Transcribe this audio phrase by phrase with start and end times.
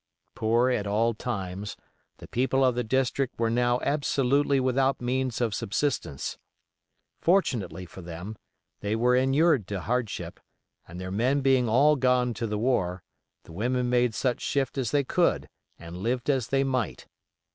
[0.33, 1.77] Poor at all times,
[2.17, 6.39] the people of the district were now absolutely without means of subsistence.
[7.19, 8.35] Fortunately for them,
[8.79, 10.39] they were inured to hardship;
[10.87, 13.03] and their men being all gone to the war,
[13.43, 17.05] the women made such shift as they could and lived as they might.